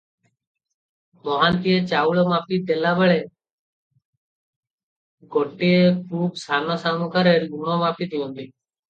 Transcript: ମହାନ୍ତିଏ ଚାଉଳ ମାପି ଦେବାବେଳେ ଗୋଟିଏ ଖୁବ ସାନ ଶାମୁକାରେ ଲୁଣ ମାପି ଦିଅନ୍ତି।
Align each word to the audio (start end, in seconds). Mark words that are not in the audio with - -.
ମହାନ୍ତିଏ 1.27 1.81
ଚାଉଳ 1.89 2.21
ମାପି 2.29 2.57
ଦେବାବେଳେ 2.69 3.17
ଗୋଟିଏ 5.35 5.83
ଖୁବ 6.13 6.31
ସାନ 6.45 6.79
ଶାମୁକାରେ 6.85 7.35
ଲୁଣ 7.45 7.77
ମାପି 7.83 8.09
ଦିଅନ୍ତି। 8.15 8.47